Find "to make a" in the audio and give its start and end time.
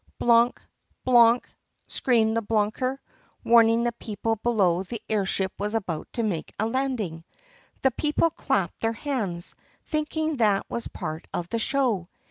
6.13-6.65